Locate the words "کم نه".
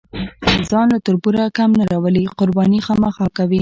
1.57-1.83